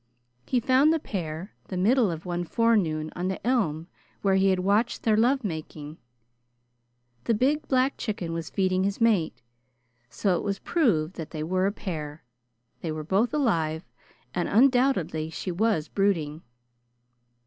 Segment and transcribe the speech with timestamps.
[0.47, 3.85] He found the pair the middle of one forenoon on the elm
[4.23, 5.99] where he had watched their love making.
[7.25, 9.43] The big black chicken was feeding his mate;
[10.09, 12.23] so it was proved that they were a pair,
[12.81, 13.83] they were both alive,
[14.33, 16.41] and undoubtedly she was brooding.